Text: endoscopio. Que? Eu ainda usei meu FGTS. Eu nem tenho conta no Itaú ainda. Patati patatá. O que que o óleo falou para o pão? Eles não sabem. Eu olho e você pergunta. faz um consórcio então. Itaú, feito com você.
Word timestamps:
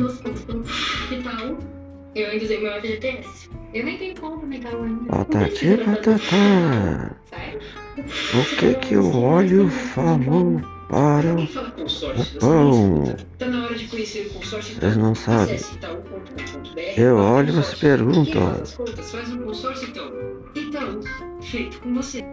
endoscopio. 0.00 0.64
Que? 1.08 2.20
Eu 2.20 2.28
ainda 2.28 2.44
usei 2.44 2.60
meu 2.60 2.72
FGTS. 2.80 3.50
Eu 3.72 3.84
nem 3.84 3.98
tenho 3.98 4.20
conta 4.20 4.44
no 4.44 4.52
Itaú 4.52 4.82
ainda. 4.82 5.04
Patati 5.04 5.76
patatá. 5.76 7.16
O 8.34 8.56
que 8.56 8.74
que 8.74 8.96
o 8.96 9.16
óleo 9.16 9.68
falou 9.68 10.60
para 10.88 11.34
o 11.34 12.40
pão? 12.40 13.16
Eles 14.82 14.96
não 14.96 15.14
sabem. 15.14 15.60
Eu 16.96 17.16
olho 17.16 17.50
e 17.50 17.52
você 17.52 17.76
pergunta. 17.76 18.64
faz 19.02 19.32
um 19.32 19.38
consórcio 19.42 19.88
então. 19.88 20.10
Itaú, 20.56 21.00
feito 21.40 21.80
com 21.80 21.94
você. 21.94 22.24